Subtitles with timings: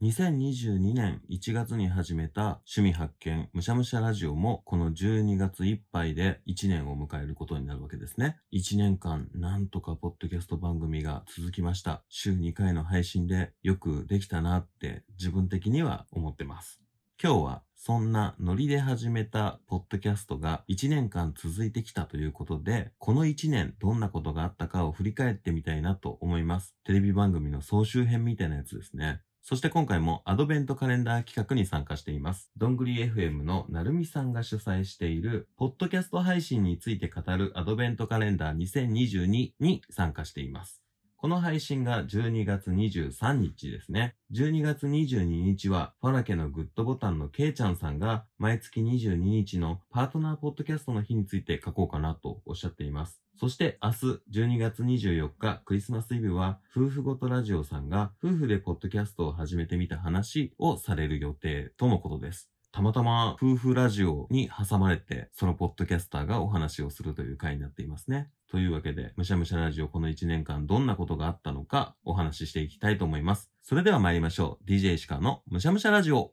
[0.00, 8.38] 2022年1月に始めた趣味発見むしゃむしゃラジオもこの12月いっぱいで1年を迎えることになるわけですね。
[8.52, 12.04] 1年間なんとかポッドキャスト番組が続きました。
[12.08, 16.80] 週2回の配信でよくできたなって自分的には思ってます。
[17.20, 26.76] 今日はそんなノリで始めたポッドキャストが1年間続いてきたということで、この1年どんなことがあったかを振り返ってみたいなと思います。
[26.84, 29.22] テレビ番組の総集編みたいなやつですね。
[29.42, 32.50] そして今回もアドベントカレンダー企画に参加しています。
[32.56, 40.87] どんぐり FM のなるみさんが主催している、ポッドキャスト配信について語るアドベントカレンダー2022に参加しています。
[41.20, 44.14] この配信が12月23日ですね。
[44.32, 53.20] 12月22日は、ファラケのグッドボタンのケイちゃんさんが、毎月22日のパートナーポッドキャストの日について書こうかなとおっしゃっています。
[53.36, 53.96] そして明日
[54.32, 62.48] 12月24日クリスマスイブは夫婦ごとラジオさんが夫婦でポッドキャストを始めてみた話をされる予定とのことです。
[62.78, 68.30] たまたま夫婦ラジオに挟まれて、そのポッドキャスターがお話をするという回になっていますね。
[68.48, 73.50] というわけで、むしゃむしゃラジオこの1年間どんなことがあったのかお話ししていきたいと思います。
[73.64, 74.70] それでは参りましょう。
[74.70, 76.30] DJ 石川のむしゃむしゃラジオ。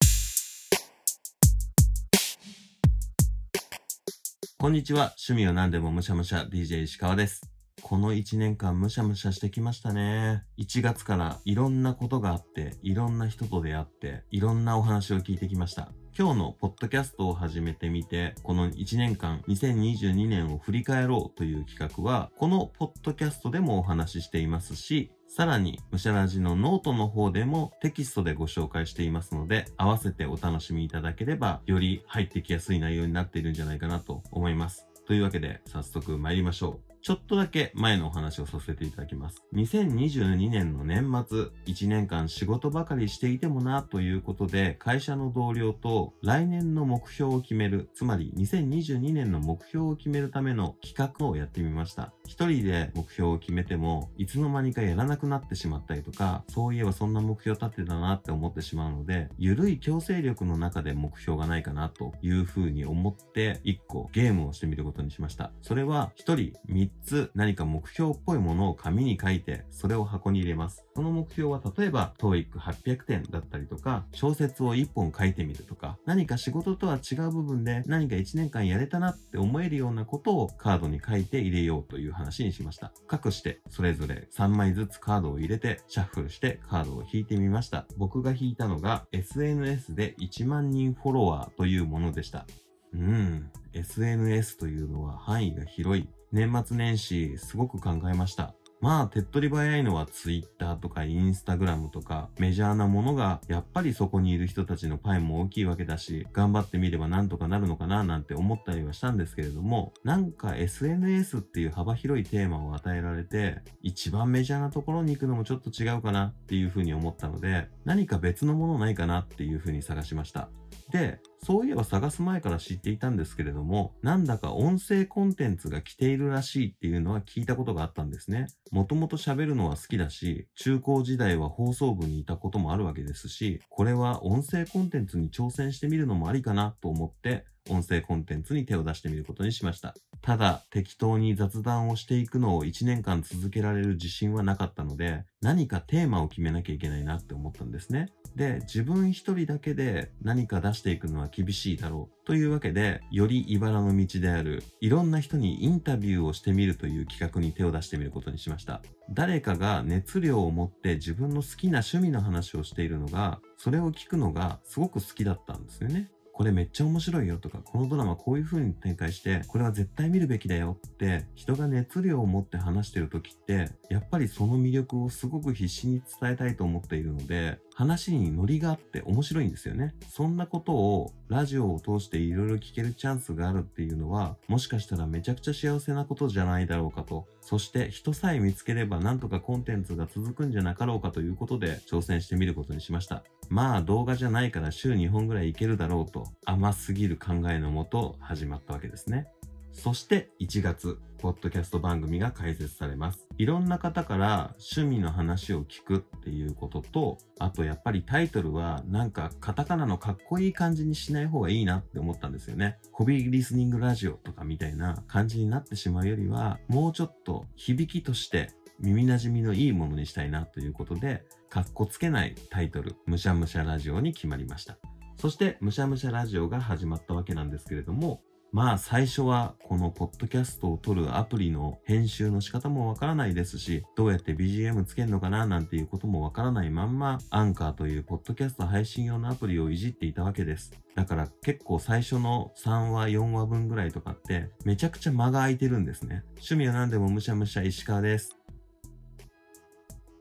[4.59, 5.15] こんにちは。
[5.27, 7.41] 趣味は何でもむしゃむしゃ DJ 石川です。
[7.81, 10.43] この1年間むしゃむしゃしてきましたね。
[10.59, 15.89] 1月からいろんなことがあって、いろんな人と出会って、いろんなお話を聞いてきました。
[16.17, 34.87] 今日のポッドキャストを始めてみて、この1年間、2022年を振り返ろうという企画は、このポッドキャストでもお話ししていますし、さらに、むしゃらじのノートの方でもテキストでご紹介していますので、合わせてお楽しみいただければ、より入ってきやすい内容になっているんじゃないかなと思います。
[35.05, 36.84] というわけで、早速参りましょう。
[37.05, 39.43] ちょっとだけ前のお話をさせていただきます。
[39.53, 52.11] 2022年の年末、1年間仕事ばかりしていてもなということで、会社の同僚と来年の目標を決める、つまり2022年の目標を決めるための企画をやってみました。
[52.25, 65.51] 一人で目標を決めても、いつの間にかやらなくなってしまったりとか、そういえばそんな目標立てたなって思ってしまうので、ゆるい強制力の中で目標がないかなというふうに思って、1個ゲームをしてみることにしました。
[65.61, 66.35] それは、1人
[66.67, 70.85] 3つ何か目標っぽいものを紙に書いて、それを箱に入れます。
[70.95, 82.91] その目標は例えば、TOEIC800 点だったりとか、小説を1本書いてみるとか、何か仕事とは違う部分で何か1年間やれたなって思えるようなことをカードに書いて入れようという話にしました。
[83.07, 87.85] 各して、それぞれ3枚ずつカードを入れて、シャッフルしてカードを引いてみました。
[87.97, 92.45] 僕が引いたのが、SNS で1万人フォロワーというものでした。
[92.93, 96.07] うん、SNS というのは範囲が広い。
[96.31, 98.55] 年末年始、すごく考えました。
[98.81, 120.49] まあ、手っ取り早いのは Twitter とか Instagram とかメジャーなものがやっぱりそこにいる人たちのパイも大きいわけだし頑張ってみればなんとかなるのかななんて思ったりはしたんですけれどもなんか SNS っていう幅広いテーマを与えられて一番メジャーなところに行くのもちょっと違うかなっていうふうに思ったので何か別のものないかなっていうふうに探しました。
[120.91, 128.47] で、そういえば探す前から知っていたんですけれども、なんだか音声コンテンツが来ているらしいっていうのは聞いたことがあったんですね。
[128.71, 139.95] もともと喋るのは好きだし、中高時代は放送部にいたこともあるわけですし、これは音声コンテンツに挑戦してみるのもありかなと思って、音声コンテンツに手を出してみることにしました。
[140.21, 148.09] ただ、適当に雑談をしていくのを1年間続けられる自信はなかったので、何かテーマを決めなきゃいけないなって思ったんですね。
[148.35, 152.25] で、自分一人だけで何か出していくのは厳しいだろう。
[152.25, 158.81] というわけで、より茨の道である、いろんな人にインタビューをしてみるという企画に手を出してみることにしました。
[159.11, 166.09] 誰かが熱量を持って自分の好きな趣味の話をしているのが、それを聞くのがすごく好きだったんですよね。
[166.35, 179.93] これめっちゃ面白いよとか、このドラマこういう風に展開して、これは絶対見るべきだよって、人が熱量を持って話してる時って、やっぱりその魅力をすごく必死に伝えたいと思っているので、話にノリがあって面白いんですよね。
[180.09, 187.27] そんなことをラジオを通していろいろ聞けるチャンスがあるっていうのは、もしかしたらめちゃくちゃ幸せなことじゃないだろうかと。
[187.41, 193.23] そして人さえ見つければなんとかコンテンツが続くんじゃなかろうかということで挑戦してみることにしました。
[193.49, 199.27] まあ動画じゃないから週2本ぐらいいけるだろうと甘すぎる考えのもと始まったわけですね。
[199.75, 203.27] そして1月、ポッドキャスト番組が開設されます。
[203.37, 212.79] いろんな方から趣味の話を聞くっていうことと、あとやっぱりタイトルはなんかカタカナのかっこいい感じにしない方がいいなって思ったんですよね。
[212.93, 224.77] ホビーリスニングラジオとかみたいな感じになってしまうよりは、もうちょっと響きとして耳馴染みのいいものにしたいなということで、かっこつけないタイトル、むしゃむしゃラジオに決まりました。
[225.17, 228.21] そして、むしゃむしゃラジオが始まったわけなんですけれども、
[228.55, 240.71] まあ最初はこのポッドキャストを撮るアプリの編集の仕方もわからないですし、どうやって BGM つけるのかななんていうこともわからないまんま、アンカーというポッドキャスト配信用のアプリをいじっていたわけです。
[240.95, 246.23] だから結構最初の3話、4話分ぐらいとかってめちゃくちゃ間が空いてるんですね。
[246.35, 248.37] 趣味は何でもむしゃむしゃ石川です。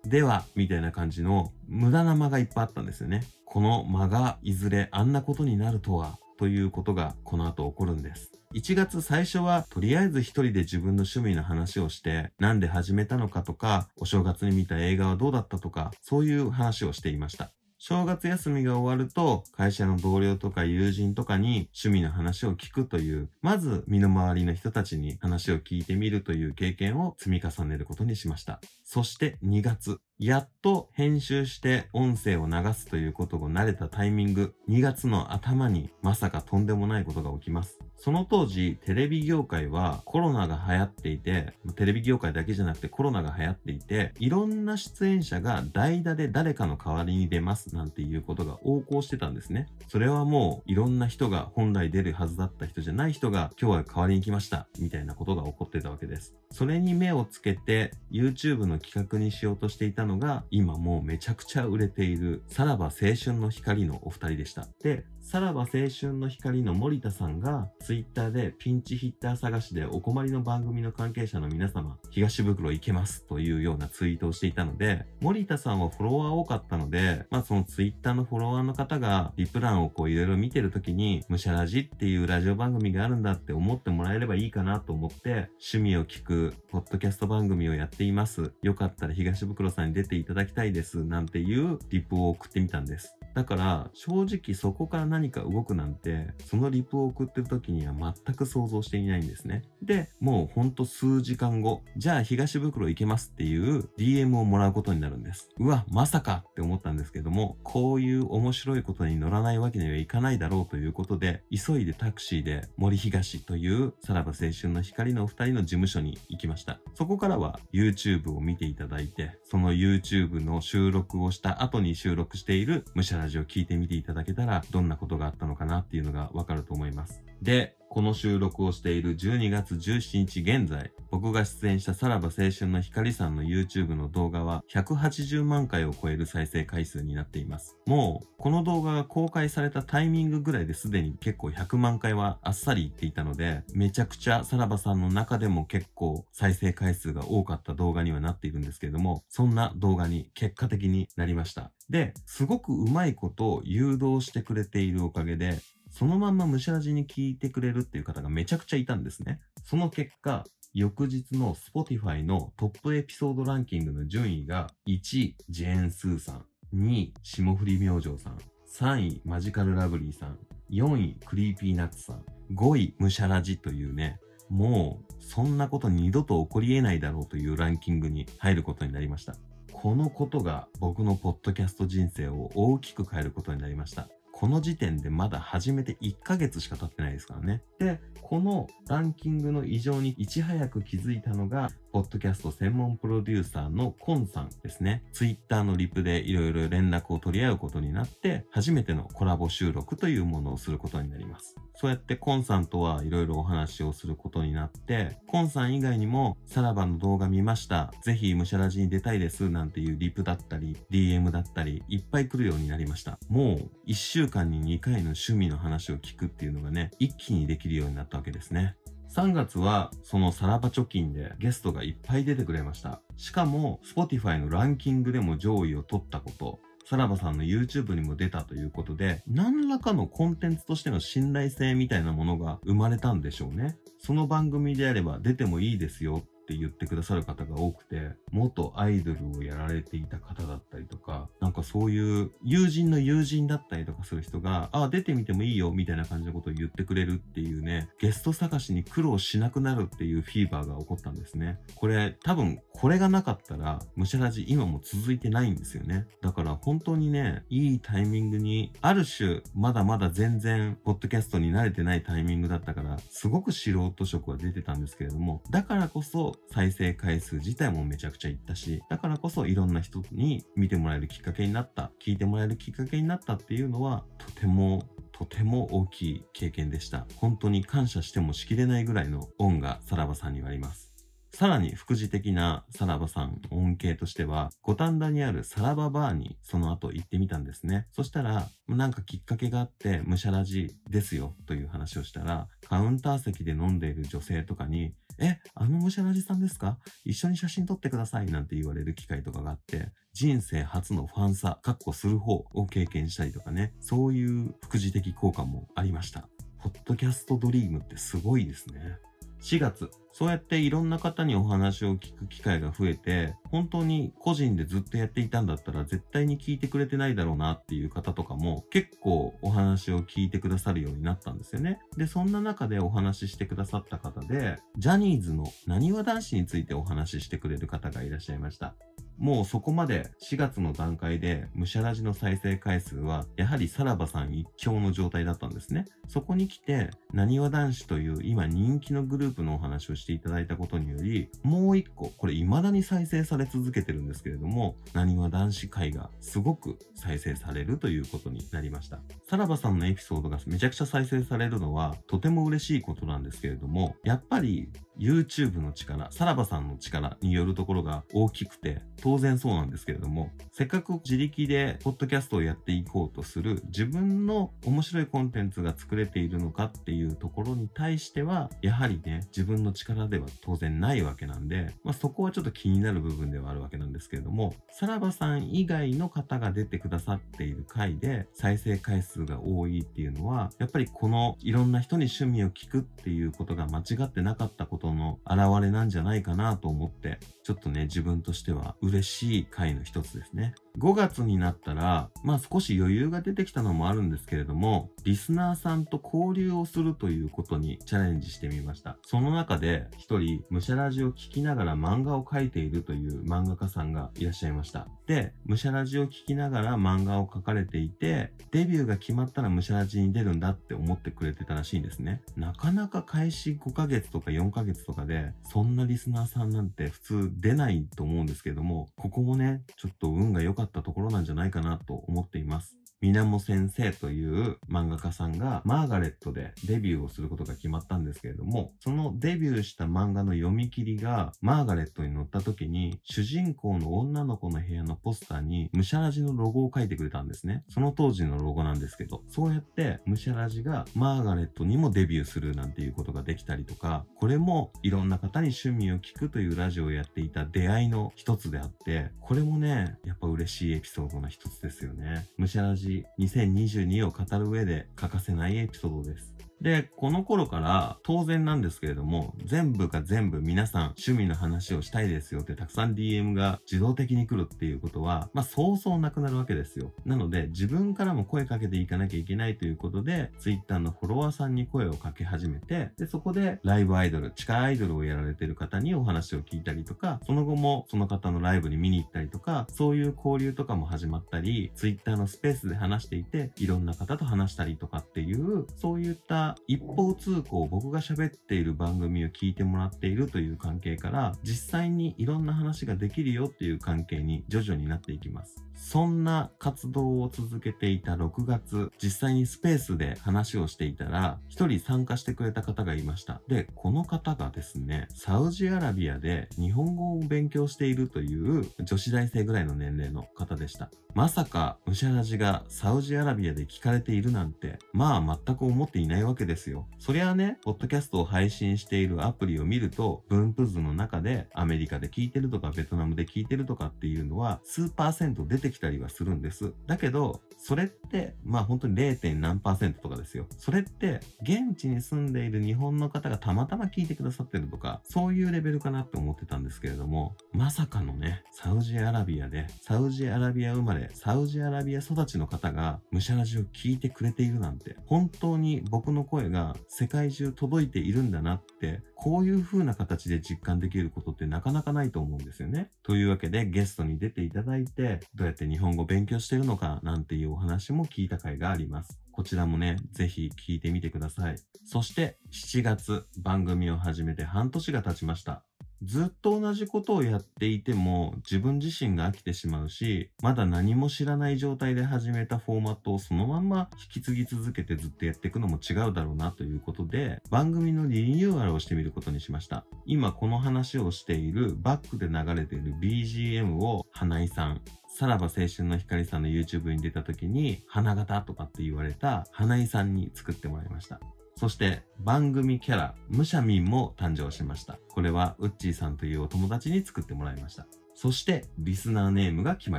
[0.02, 3.22] では、みたいな感じの無駄な間がいっぱいあったんですよね。
[3.44, 8.32] この間がいずれあんなことになるとは、ということがこの後起こるんです。
[8.54, 17.52] 1月最初はとりあえず一人で自分の趣味の話をして、なんで始めたのかとか、お正月に見た映画はどうだったとか、そういう話をしていました。
[17.86, 28.58] 正月休みが終わると、会社の同僚とか友人とかに趣味の話を聞くという、まず身の回りの人たちに話を聞いてみるという経験を積み重ねることにしました。
[28.84, 37.78] そして2月、やっと編集して音声を流すということを慣れたタイミング、2月の頭にまさかとんでもないことが起きます。
[37.96, 49.68] その当時、テレビ業界はコロナが流行っていて、テレビ業界だけじゃなくてコロナが流行っていて、いろんな出演者が代打で誰かの代わりに出ますなんていうことが横行してたんですね。
[49.88, 56.34] それはもういろんな人が本来出るはずだった人じゃない人が今日は代わりに来ましたみたいなことが起こってたわけです。
[56.54, 64.68] それに目をつけて YouTube の企画にしようとしていたのが今もうめちゃくちゃ売れているさらば青春の光のお二人でした。
[64.80, 88.52] で、さらば青春の光の森田さんが Twitter でピンチヒッター探しでお困りの番組の関係者の皆様、東袋行けますというようなツイートをしていたので、森田さんはフォロワー多かったので、まあその Twitter のフォロワーの方がリプランをこういろいろ見てるときに、むしゃらじっていうラジオ番組があるんだって思ってもらえればいいかなと思って、趣味を聞くポッドキャスト番組をやっています。
[88.62, 91.04] よかったら東袋さんに出ていただきたいです。
[91.04, 93.16] なんていうリプを送ってみたんです。
[93.34, 99.62] だから正直そこから何か動くなんてそのリプを送ってる時には全く想像していないんですね。
[99.82, 105.50] で、もうほんと数時間後、じゃあ東袋行けますっていう DM をもらうことになるんです。
[105.58, 116.80] うわ、まさかって思ったんですけども、こういう面白いことに乗らないわけにはいかないだろうということで、急いでタクシーで森東というさらば青春の光のお二人の事務所に行きました。
[116.94, 127.22] そこからは YouTube を見ていただいて、その YouTube の収録をした後に収録しているむしゃラジオ聞いてみていただけたら、どんなことがあったのかなっていうのがわかると思います。
[127.44, 137.76] で、この収録をしている12月17日現在、僕が出演したさらば青春の光さんの YouTube の動画は180万回を超える再生回数になっています。
[137.86, 151.72] もう、この動画が公開されたタイミングぐらいですでに結構100万回はあっさりいっていたので、めちゃくちゃさらばさんの中でも結構再生回数が多かった動画にはなっているんですけれども、そんな動画に結果的になりました。
[151.90, 155.60] で、すごくうまいことを誘導してくれているおかげで、
[155.94, 159.38] そのまんまむしゃらじに聞いてくれるっていう方がめちゃくちゃいたんですね。
[159.62, 166.44] その結果、翌日の Spotify のトップエピソードランキングの順位が1位、ジェーン・スーさん、
[166.74, 168.38] 2位、霜降り明星さん、
[168.68, 170.36] 3位、マジカルラブリーさん、
[170.68, 174.18] 4位、 Creepy Nuts さん、5位、ムシャラジというね、
[174.50, 179.36] もう、そんなこと二度と起こり得ないだろうというランキングに入ることになりました。
[179.72, 184.08] このことが僕のポッドキャスト人生を大きく変えることになりました。
[184.36, 187.62] この時点でまだ始めて1ヶ月しか経ってないですからね。
[187.78, 195.04] で、このランキングの異常にいち早く気づいたのが、ポッドキャスト専門プロデューサーのコンさんですね。
[195.12, 201.54] ツイッターのリプでいろいろ連絡を取り合うことになって、初めてのコラボ収録というものをすることになります。
[201.76, 207.92] そうやってコンさんとはいろいろお話をすることになって、コンさん以外にも、さらばの動画見ました。
[208.02, 209.50] ぜひムシャラジに出たいです。
[209.50, 213.18] なんていうリプだったり、DM だったり、いっぱい来るようになりました。
[213.28, 218.76] もう、1週間に2回の趣味の話を聞くっていうのがね、一気にできるようになったわけですね。
[219.14, 223.00] 3月はそのさらば貯金でゲストがいっぱい出てくれました。
[223.16, 233.76] しかも Spotify のランキングでも上位を取ったこと、さらばさんの YouTube にも出たということで、何らかのコンテンツとしての信頼性みたいなものが生まれたんでしょうね。
[233.98, 251.58] その番組であれば出てもいいですよって言ってくださる方が多くて、元アイドルをやられていた方だったりとか、なんかそういう友人の友人だったりとかする人が、あ、出てみてもいいよみたいな感じのことを言ってくれるっていうね、ゲスト探しに苦労しなくなるっていうフィーバーが起こったんですね。
[251.76, 256.06] これ多分これがなかったら、むしゃらじ今も続いてないんですよね。
[256.20, 277.06] だから本当にね、いいタイミングに、ある種、まだまだ全然、ポッドキャストに慣れてないタイミングだったから、すごく素人色は出てたんですけれども、だからこそ、再生回数自体もめちゃくちゃいったし、だからこそいろんな人に見てもらえるきっかけになった、聞いてもらえるきっかけになったっていうのは、とてもとても大きい経験でした。
[277.16, 280.93] 本当に感謝してもしきれないぐらいの恩がさらばさんにはあります。
[281.34, 287.88] さらに副次的なさらばさん恩恵としては、五反田にあるさらばバーにその後行ってみたんですね。
[287.90, 296.78] そしたら、なんかきっかけがあって、むしゃらじですよという話をしたら、カウンター席で飲んでいる女性とかに、え、あのむしゃらじさんですか？
[297.04, 306.28] 一緒に写真撮ってくださいなんて言われる機会とかがあって、人生初のファンサ、カッコする方を経験したりとかね、そういう副次的効果もありました。
[306.62, 308.98] ポッドキャストドリームってすごいですね。
[309.44, 321.78] 4月、そうやっていろんな方にお話を聞く機会が増えて、本当に個人でずっとやっていたんだったら絶対に聞いてくれてないだろうなっていう方とかも結構お話を聞いてくださるようになったんですよね。
[321.94, 328.74] で、そんな中でお話ししてくださった方で、ジャニーズのなにわ男子についてお話ししてくれる方がいらっしゃいました。
[329.18, 335.84] もうそこまで4月の段階でむしゃらじの再生回数はやはりさらばさん一強の状態だったんですね。
[336.08, 349.00] そこに来て、なにわ男子という今人気のグループのお話をしていただいたことにより、もう一個、これ未だに再生され続けてるんですけれども、なにわ男子会がすごく再生されるということになりました。
[349.28, 390.54] さらばさんのエピソードがめちゃくちゃ再生されるのはとても嬉しいことなんですけれども、やっぱり YouTube の力、さらばさんの力によるところが大きくて、当然そうなんですけれども、せっかく自力でポッドキャストをやっていこうとする自分の面白いコンテンツが作れているのかっていうところに対しては、やはりね、自分の力では当然ないわけなんで、まあ、そこはちょっと気になる部分ではあるわけなんですけれども、さらばさん以外の方が出てくださっている回で再生回数が多いっていうのは、やっぱりこのいろんな人に趣味を聞くっていうことが間違ってなかったことの表れなんじゃないかなと思って、ちょっとね、自分としては嬉しい回の一つですね。
[390.78, 398.96] 5月になったら、まあ少し余裕が出てきたのもあるんですけれども、リスナーさんと交流をするということにチャレンジしてみました。
[399.02, 404.88] その中で一人、ムシャラジを聞きながら漫画を描いているという漫画家さんがいらっしゃいました。
[405.06, 412.20] で、ムシャラジを聞きながら漫画を描かれていて、デビューが決まったらムシャラジに出るんだって思ってくれてたらしいんですね。
[412.36, 422.76] なかなか開始5ヶ月とか4ヶ月とかで、そんなリスナーさんなんて普通出ないと思うんですけれども、ここもね、ちょっと運が良かったったところなんじゃないかなと思っています。
[423.04, 437.62] みなも先生という漫画家さんがマーガレットでデビューをすることが決まったんですけれども、そのデビューした漫画の読み切りがマーガレットに載った時に、主人公の女の子の部屋のポスターにムシャラジのロゴを書いてくれたんですね。
[437.68, 452.26] その当時のロゴなんですけど、そうやってムシャラジがマーガレットにもデビューするなんていうことができたりとか、これもいろんな方に趣味を聞くというラジオをやっていた出会いの一つであって、これもね、やっぱ嬉しいエピソードの一つですよね。
[452.38, 456.33] ムシャラジ2022を語る上で欠かせないエピソードです。
[456.60, 466.92] で、この頃から当然なんですけれども、全部が全部皆さん趣味の話をしたいですよってたくさん DM が自動的に来るっていうことは、まあそうそうなくなるわけですよ。
[467.04, 495.64] なので自分からも声かけていかなきゃいけないということで、Twitter のフォロワーさんに声をかけ始めて、で、そこでライブアイドル、地下アイドルをやられてる方にお話を聞いたりとか、その後もその方のライブに見に行ったりとか、そういう交流とかも始まったり、Twitter のスペースで話していて、いろんな方と話したりとかっていう、そういった一方通行僕が喋っている番組を聞いてもらっているという関係から実際にいろんな話ができるよっていう関係に徐々になっていきます。
[495.74, 503.40] そんな活動を続けていた6月、実際にスペースで話をしていたら、一人参加してくれた方がいました。
[503.48, 510.90] で、この方がですね、サウジアラビアで日本語を勉強しているという女子大生ぐらいの年齢の方でした。
[511.14, 516.88] まさか、ムシャラジがサウジアラビアで聞かれているなんて、まあ全く思っていないわけけですよ。
[516.98, 526.72] そりゃあね、ポッドキャストを配信しているアプリを見ると、分布図の中でアメリカで聞いてるとかベトナムで聞いてるとかっていうのは、数パーセント出てきたりはするんです。
[526.86, 529.34] だけど、それって、まあ本当に 0.
[529.36, 530.46] 何パーセントとかですよ。
[530.58, 552.90] それって、現地に住んでいる日本の方がたまたま聞いてくださってるとか、そういうレベルかなって思ってたんですけれども、まさかのね、サウジアラビアで、サウジアラビア生まれ、サウジアラビア育ちの方がムシャラジを聞いてくれているなんて、本当に僕の声が世界中届いているんだなって、こういう風な形で実感できることってなかなかないと思うんですよね。
[553.02, 559.20] というわけでゲストに出ていただいて、どうやって日本語勉強してるのかなんていうお話も聞いた回があります。
[559.32, 561.56] こちらもね、ぜひ聞いてみてください。
[561.84, 565.64] そして7月番組を始めて半年が経ちました。
[566.02, 579.84] ずっと同じことをやっていても自分自身が飽きてしまうし、まだ何も知らない状態で始めたフォーマットをそのまま引き継ぎ続けてずっとやっていくのも違うだろうなということで、番組のリニューアルをしてみることにしました。
[580.04, 591.20] 今この話をしているバックで流れている BGM を花井さん、さらば青春の光さんの YouTube に出た時に、花形とかって言われた花井さんに作ってもらいました。
[591.56, 594.98] そして番組キャラ、ムシャミンも誕生しました。
[595.08, 597.86] これはウッチーさんというお友達に作ってもらいました。
[598.14, 599.98] そしてリスナーネームが決ま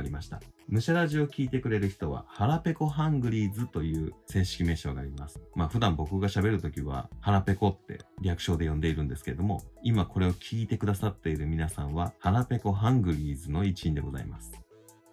[0.00, 0.40] りました。
[0.68, 5.40] ムシャラジを聞いてくれる人は、ハラペコハングリーズという正式名称があります。
[5.54, 14.52] まあ普段僕が喋るときは、ハラペコって略称で呼んでいるんですけれども、今これを聞いてくださっている皆さんは、ハラペコハングリーズの一員でございます。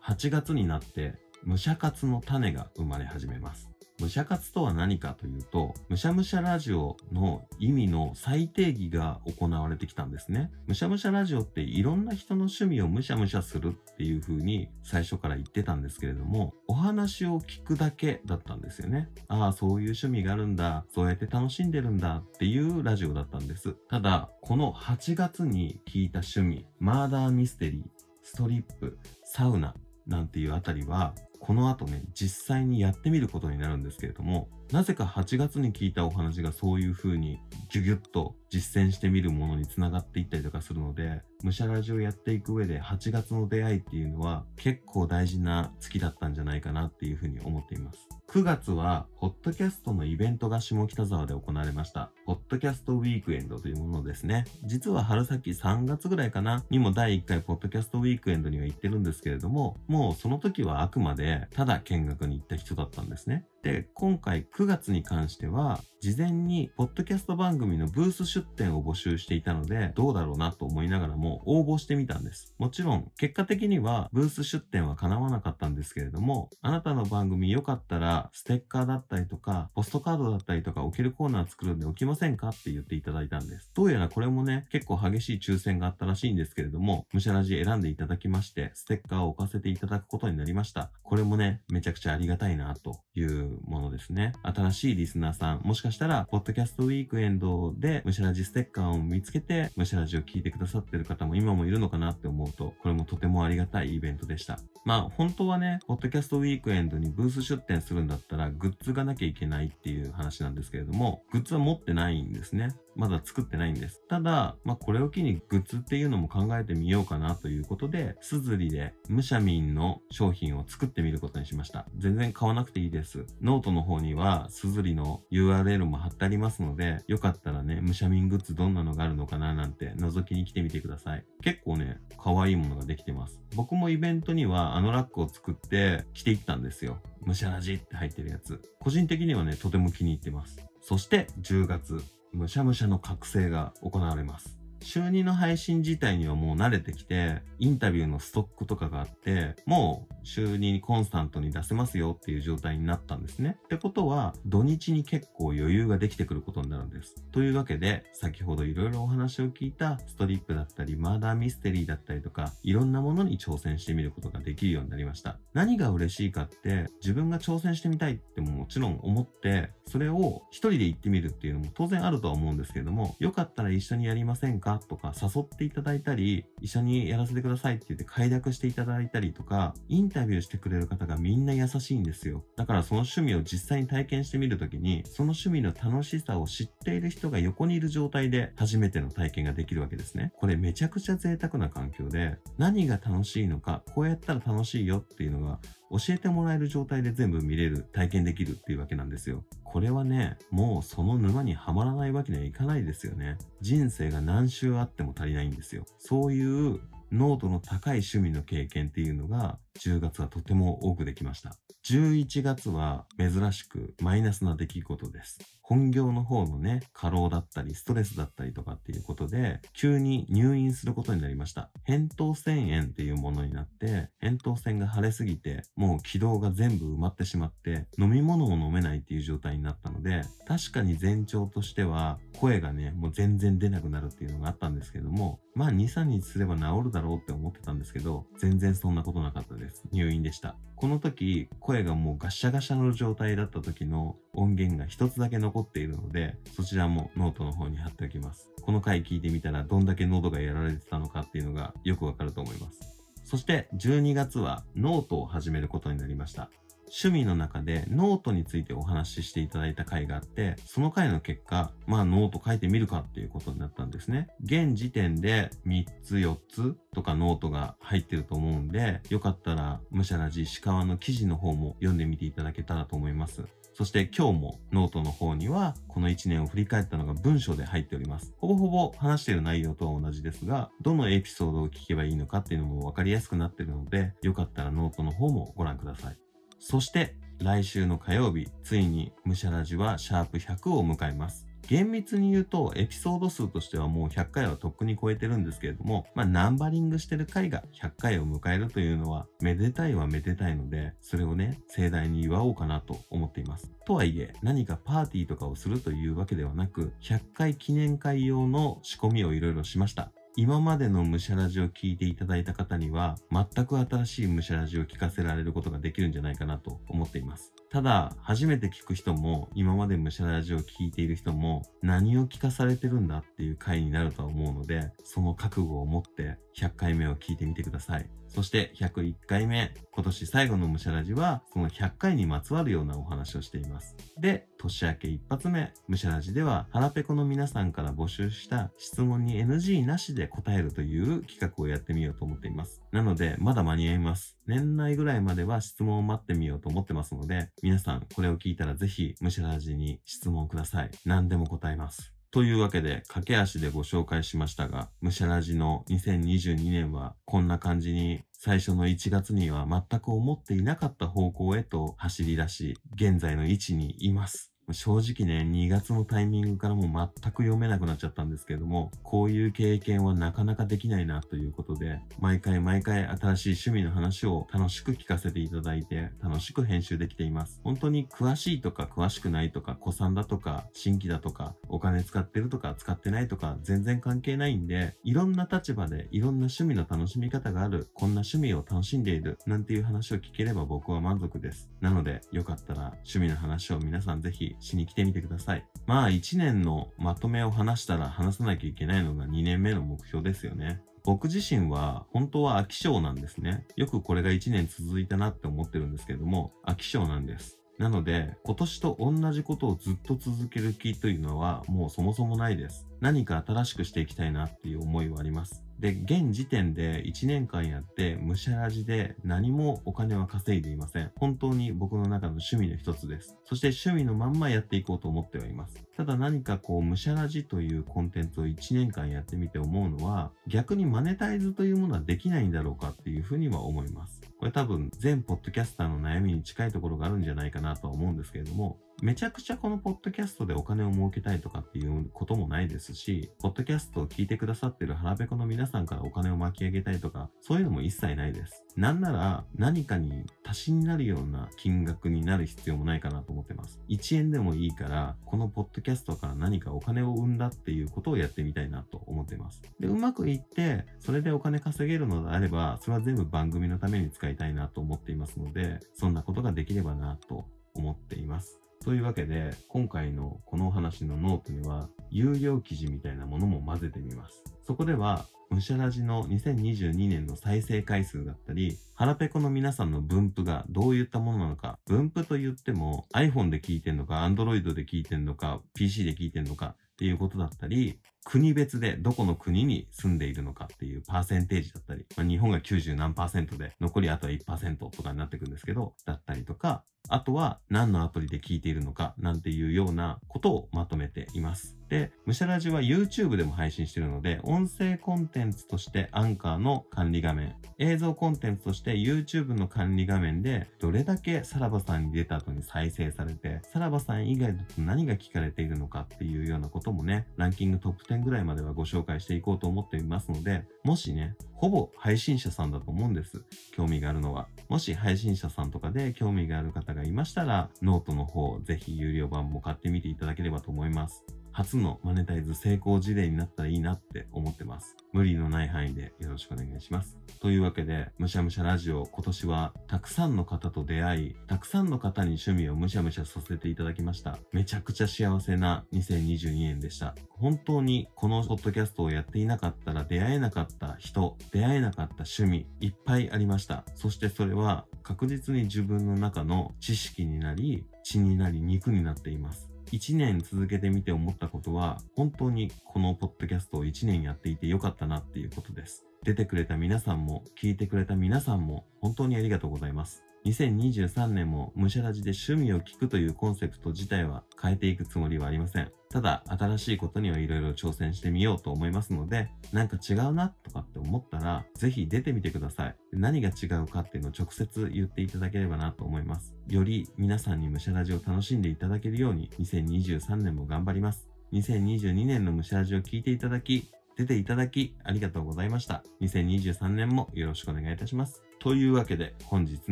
[0.03, 3.69] 8月になって、ムシャ活の種が生まれ始めます。
[4.03, 10.51] むしゃ活とは何かというと、むしゃむしゃラジオの意味の再定義が行われてきたんですね。
[10.67, 19.07] むしゃむしゃラジオっていろんな人の趣味をむしゃむしゃするっていう風に最初から言ってたんですけれども、お話を聞くだけだったんですよね。
[19.29, 23.73] ああ、そういう趣味があるんだ、そうやって楽しんでるんだっていうラジオだったんです。
[23.87, 27.83] ただ、この8月に聞いた趣味、マーダーミステリー、
[28.21, 29.73] ストリップ、サウナ
[30.07, 37.39] なんていうあたりは、この後ね、実際にやってみることになるんですけれども、なぜか8月に聞いたお話がそういう風に
[37.69, 47.99] ギュギュッと実践してみるものにつながっていったりとかするので、むしゃラジオやっていく上で8月の出会いっていうのは結構大事な月だったんじゃないかなっていう風に思っています。
[48.33, 52.11] 9月は、ポッドキャストのイベントが下北沢で行われました。
[52.25, 54.45] ポッドキャストウィークエンドというものですね。
[54.63, 63.45] 実は春先3月ぐらいかなにも第1回ポッドキャストウィークエンドには行ってるんですけれども、もうその時はあくまでただ見学に行った人だったんですね。
[63.61, 72.53] で、今回9 9月に関しては、事前に、ポッドキャスト番組のブース出展を募集していたので、どうだろうなと思いながらも応募してみたんです。
[72.57, 83.71] もちろん、結果的には、ブース出展は叶わなかったんですけれども、あなたの番組よかったら、ステッカーだったりとか、ポストカードだったりとか、置けるコーナー作るんで置きませんかって言っていただいたんです。
[83.73, 90.91] どうやらこれもね、結構激しい抽選があったらしいんですけれども、むしゃらじ選んでいただきまして、ステッカーを置かせていただくことになりました。
[91.01, 94.33] これもね、めちゃくちゃありがたいな、というものですね。
[94.43, 104.59] 新しいリスナーさん、もしかしたら、ポッドキャストウィークエンドで、ムシラジステッカーを見つけて、ムシラジを聞いてくださってる方も今もいるのかなって思うと、これもとてもありがたいイベントでした。
[104.85, 112.69] まあ、本当はね、ポッドキャストウィークエンドにブース出展するんだったら、グッズがなきゃいけないっていう話なんですけれども、グッズは持ってないんですね。
[112.95, 114.01] まだ作ってないんです。
[114.07, 121.85] ただ、まあ、これを機にグッズっていうのも考えてみようかなということで、 SUZURI でムシャミンの商品を作ってみることにしました。
[121.97, 123.25] 全然買わなくていいです。
[123.41, 131.25] ノートの方には SUZURI の URL も貼ってありますので、よかったらね、ムシャミングッズどんなのがあるのかななんて覗きに来てみてください。
[131.41, 133.41] 結構ね、可愛いものができてます。
[133.55, 136.99] 僕もイベントにはあのラックを作って着ていったんですよ。
[137.21, 138.61] ムシャラジって入ってるやつ。
[138.79, 140.59] 個人的にはね、とても気に入ってます。
[140.81, 142.03] そして10月、
[142.33, 144.62] むしゃむしゃの覚醒が行われます。
[144.83, 153.57] 週2の配信自体にはもう慣れてきて、インタビューのストックとかがあって、もう週2にコンスタントに出せますよっていう状態になったんですね。
[153.65, 157.15] ってことは、土日に結構余裕ができてくることになるんです。
[157.31, 165.37] というわけで、先ほどいろいろお話を聞いたストリップだったり、マーダーミステリーだったりとか、いろんなものに挑戦してみることができるようになりました。
[165.53, 174.72] 何が嬉しいかって、自分が挑戦してみたいってももちろん思って、それを一人で行ってみるっていうのも当然あるとは思うんですけれども、よかったら一緒にやりませんか？
[174.79, 182.43] とか誘っていただいたり、一緒にやらせてくださいって言って快諾していただいたりとか、インタビューしてくれる方がみんな優しいんですよ。
[182.55, 190.31] だからその趣味を実際に体験してみるときに、その趣味の楽しさを知っている人が横にいる状態で初めての体験ができるわけですね。
[190.37, 195.59] これめちゃくちゃ贅沢な環境で、何が楽しいのか、こうやったら楽しいよっていうのが
[195.93, 199.43] 教えてもらえる状態で全部見れる、体験できるっていうわけなんですよ。
[199.63, 203.37] これはね、もうその沼にはまらないわけにはいかないですよね。
[203.61, 205.85] 人生が何周あっても足りないんですよ。
[205.99, 206.79] そういう
[207.11, 211.55] 濃度の高い趣味の経験っていうのが10月はとても多くできました。
[211.85, 215.39] 11月は珍しくマイナスな出来事です。
[215.65, 221.71] 本業の方のね、過労だったり、ストレスだったりとかっていうことで、急に入院することになりました。
[221.87, 239.62] 扁桃腺炎っていうものになって、扁桃腺が腫れすぎて、もう気道が全部埋まってしまって、飲み物を飲めないっていう状態になったので、確かに前兆としては、声がね、もう全然出なくなるっていうのがあったんですけども、まあ2、3日すれば治るだろうって思ってたんですけど、全然そんなことなかったです。
[239.63, 239.83] です。
[239.91, 240.55] 入院でした。
[240.75, 248.49] この時、声がもうガシャガシャの状態だった時の音源が一つだけ残っているので、そちらもノートの方に貼っておきます。
[248.61, 252.79] この回聞いてみたらどんだけ喉がやられてたのかっていうのがよくわかると思います。
[253.23, 256.49] そして12月はノートを始めることになりました。
[256.95, 264.27] 趣味の中でノートについてお話ししていただいた回があって、その回の結果、まあノート書いてみるかっていうことになったんですね。
[264.43, 273.43] 現時点で3つ4つとかノートが入ってると思うんで、よかったらむしゃラジ以外の記事の方も読んでみていただけたらと思います。
[273.73, 278.35] そして今日もノートの方にはこの1年を振り返ったのが文章で入っております。
[278.37, 286.17] ほぼほぼ話している内容とは同じですが、どのエピソードを聞けばいいのかっていうのもわかりやすくなっているので、よかったらノートの方もご覧ください。
[286.65, 291.45] そして来週の火曜日、ついにムシャラジはシャープ100を迎えます。
[291.67, 303.69] 厳密に言うと、エピソード数としてはもう100回はとっくに超えてるんですけれども、まあ、ナンバリングしてる回が100回を迎えるというのは、めでたいはめでたいので、それをね、盛大に祝おうかなと思っています。
[303.85, 310.13] とはいえ、何かパーティーとかをするというわけではなく、100回記念会用の仕込みをいろいろしました。
[310.35, 317.53] 今までのムシャラジを聞いていただいた方には、全く新しいムシャラジを聞かせられることができるんじゃないかなと思っています。
[317.69, 328.09] ただ、初めて聞く人も、今までムシャラジを聞いている人も、何を聞かされてるんだっていう回になるとは思うので、その覚悟を持って100回目を聞いてみてください。
[328.33, 333.95] そして101回目、今年最後のムシャラジは、その100回にまつわるようなお話をしています。
[334.19, 342.81] で、年明け一発目、ムシャラジでは、腹ペコの皆さんから募集した質問に NG なしで答えるという企画をやってみようと思っています。
[342.91, 344.35] なので、まだ間に合います。
[344.47, 350.91] 年内ぐらいまでは質問を待ってみようと思ってますので、皆さんこれを聞いたらぜひ、ムシャラジに質問ください。
[351.05, 352.13] 何でも答えます。
[352.33, 364.52] というわけで、駆け足でご紹介しましたが、ムシャラジの2022年はこんな感じに最初の1月には全く思っていなかった方向へと走り出し、現在の位置にいます。
[364.71, 377.59] 正直ね、2月のタイミングからもう全く読めなくなっちゃったんですけども、こういう経験はなかなかできないなということで、毎回毎回新しい趣味の話を楽しく聞かせていただいて、楽しく編集できています。
[377.63, 391.69] 本当に詳しいとか詳しくないとか、古参だとか、新規だとか、お金使ってるとか使ってないとか、全然関係ないんで、いろんな立場でいろんな趣味の楽しみ方がある、こんな趣味を楽しんでいる、なんていう話を聞ければ僕は満足です。
[391.81, 395.65] なので、よかったら趣味の話を皆さんぜひしに来てみてください。
[395.85, 400.81] まあ、1年のまとめを話したら話さなきゃいけないのが2年目の目標ですよね。
[401.03, 403.65] 僕自身は本当は飽き性なんですね。
[403.75, 407.59] よくこれが1年続いたなって思ってるんですけども、飽き性なんです。
[407.77, 412.87] なので、今年と同じことをずっと続ける気というのはもうそもそもないです。
[413.01, 415.62] 何か新しくしていきたいなっていう思いはあります。
[415.79, 421.11] で、現時点で1年間やって、むしゃらじで何もお金は稼いでいません。
[421.15, 423.37] 本当に僕の中の趣味の一つです。
[423.45, 425.75] そして趣味のまんまやっていこうと思ってはいます。
[425.97, 434.21] ただ何かこう、むしゃらじというコンテンツを1年間やってみて思うのは、逆にマネタイズというものはできないんだろうかっていうふうには思います。
[434.39, 448.63] これ多分全ポッドキャスターの悩みに近いところがあるんじゃないかなとは思うんですけれども、めちゃくちゃこのポッドキャストでお金を儲けたいとかっていうこともないですし、ポッドキャストを聞いてくださってる腹ペコの皆さんからお金を巻き上げたいとか、そういうのも一切ないです。
[448.77, 453.81] なんなら何かに足しになるような金額になる必要もないかなと思ってます。
[453.89, 459.61] 1円でもいいから、このポッドキャストから何かお金を生んだっていうことをやってみたいなと思ってます。
[459.81, 468.62] で、うまくいって、それでお金稼げるのであれば、それは全部番組のために使いたいなと思っていますので、そんなことができればなと思っています。
[468.83, 474.43] というわけで、今回のこのお話のノートには、有料記事みたいなものも混ぜてみます。
[474.61, 501.77] そこでは、ムシャラジの2022年の再生回数だったり、腹ペコの皆さんの分布がどういったものなのか、分布と言っても iPhone で聞いてんのか、Android で聞いてんのか、PC で聞いてんのかっていうことだったり、国別でどこの国に住んでいるのかっていうパーセンテージだったり、まあ、日本が90何パーセントで、残りあとは1%とかになってくんですけど、だったりとか、あとは何のアプリで聞いているのかなんていうようなことをまとめています。
[501.89, 523.43] で、ムシャラジは YouTube でも配信しているので、音声コンテンツとしてアンカーの管理画面、映像コンテンツとして YouTube の管理画面で、どれだけさらばさんに出た後に再生されて、さらばさん以外だと何が聞かれているのかっていうようなこともね、ランキングトップ10ぐらいまではご紹介していこうと思っていますので、もしね、ほぼ配信者さんだと思うんです。
[523.71, 524.47] 興味があるのは。
[524.69, 531.23] もし配信者さんとかで興味がある方がいましたら、ノートの方、ぜひ有料版も買ってみていただければと思います。
[531.53, 534.97] 初のマネタイズ成功事例になったらいいなって思ってます。
[535.13, 537.15] 無理のない範囲でよろしくお願いします。
[537.39, 544.39] というわけで、むしゃむしゃラジオ今年はたくさんの方と出会い、たくさんの方に趣味をむしゃむしゃさせていただきました。
[544.51, 547.13] めちゃくちゃ幸せな2022年でした。
[547.29, 553.83] 本当にこのポッドキャストをやっていなかったら出会えなかった人、出会えなかった趣味、いっぱいありました。
[553.93, 559.72] そしてそれは確実に自分の中の知識になり、血になり、肉になっています。
[559.93, 566.03] 1年続けてみて思ったことは、本当にこのポッドキャストを1年やっていてよかったなっていうことです。
[566.23, 570.23] 出てくれた皆さんも、聞いてくれた皆さんも、本当にありがとうございます。
[570.45, 575.91] 2023年もムシャラジで趣味を聞くというコンセプト自体は変えていくつもりはありません。
[576.09, 582.95] ただ、新しいことにはいろいろ挑戦してみようと思いますので、なんか違うなとかって思ったら、ぜひ出てみてください。
[583.13, 586.55] 何が違うかっていうのを直接言っていただければなと思います。
[586.67, 591.27] より皆さんにムシャラジを楽しんでいただけるように、2023年も頑張ります。
[591.53, 596.03] 2022年のムシャラジを聞いていただき、出ていただき、ありがとうございました。
[596.21, 598.43] 2023年もよろしくお願いいたします。
[598.63, 599.91] というわけで、本日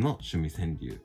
[0.00, 0.98] の趣味川柳。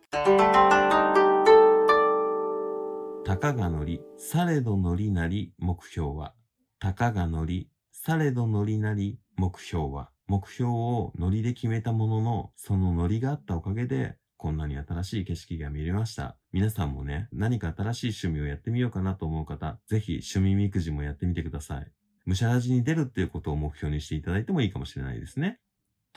[3.26, 6.34] たかがのり、されどのりなり目標は。
[6.80, 10.12] たかがのり、されどのりなり目標は。
[10.28, 16.38] 目標をノリで決めたものの、そのノリがあったおかげで、こんなに新しい景色が見れました。
[16.54, 21.92] 皆さんもね、何か新しい趣味をやってみようかなと思う方、ぜひ趣味みくじもやってみてください。
[22.26, 25.60] むしゃらじに出るっていうことを目標にしていただいてもいいかもしれないですね。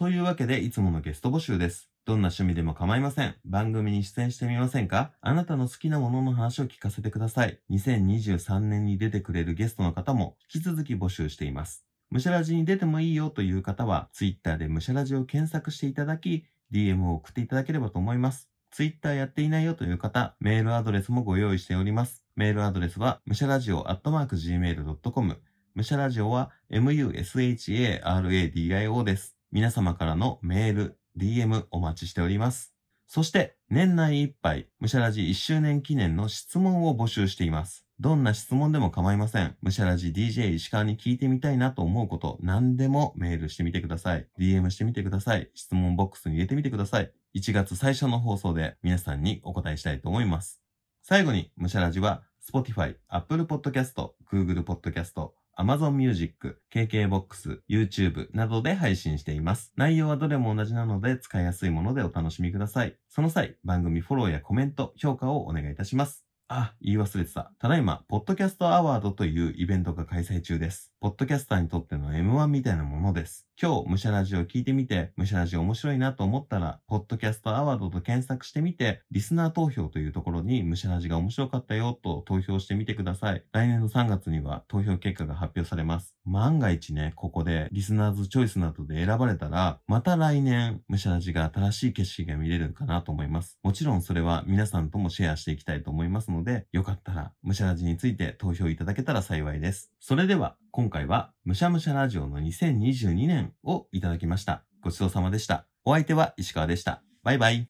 [0.00, 1.90] というわけで、いつものゲスト募集です。
[2.06, 3.34] どんな趣味でも構いません。
[3.44, 5.12] 番組に出演してみませんか？
[5.20, 7.60] あなたの好きなものの話を聞かせてください。
[7.70, 11.84] 2023年に出てくれるゲストの方も引き続き募集しています。
[12.08, 18.48] むしゃらじに出てもいいよという方は、Twitter でむしゃらじを検索していただき、DM を送っていただければと思います。
[18.70, 22.24] Twitter やっていないよという方、メールアドレスもご用意しております。
[22.36, 25.42] メールアドレスは、むしゃらじお gmail.com。
[25.74, 29.39] むしゃラジオは musharadio です。
[29.52, 32.72] 皆様からのメール、DM お待ちしております。
[33.08, 37.84] そして、年内いっぱい、むしゃらじ1周年記念の質問を募集しています。
[37.98, 39.56] どんな質問でも構いません。
[39.60, 44.28] むしゃらじ DJ 石川に聞いてみたいなと思うこと、何でもメールしてみてください。
[44.38, 45.50] DM してみてください。
[45.56, 47.12] 質問ボックスに入れてみてください。
[47.34, 50.62] 1月最初の放送で皆さんにお答えしたいと思います。
[51.02, 59.74] 最後に、むしゃらじは、Spotify、Apple Podcast、Google Podcast、Amazon Music、KKBOX、YouTube などで配信しています。
[59.76, 62.96] 内容はどれも同じなので使いやすいものでお楽しみください。
[63.10, 66.24] その際、番組フォローやコメント、評価をお願いいたします。
[66.48, 67.52] あ、言い忘れてた。
[67.58, 70.89] ただいま、ポッドキャストアワードというイベントが開催中です。
[71.00, 73.46] ポッドキャスターにとっての M1 みたいなものです。
[73.58, 83.42] 今日、ムシャラジを聞いてみて、ムシャラジ面白いなと思ったら、ポッドキャストアワードと検索してみて、リスナー投票というところに、ムシャラジが面白かったよと投票してみてください。
[83.50, 86.14] 来年の3月には投票結果が発表されます。
[86.26, 93.58] 万が一ね、ここでリスナーズチョイスなどで選ばれたら、また来年、ムシャラジが新しい景色が見れるかなと思います。
[93.62, 99.92] もちろんそれは皆さんともシェアしていきたいと思いますので、よかったら、ムシャラジについて投票いただけたら幸いです。
[100.00, 104.62] それでは、今回は、むしゃむしゃラジオの2022年をいただきました。
[104.82, 105.66] ごちそうさまでした。
[105.84, 107.02] お相手は石川でした。
[107.24, 107.58] バイバイ。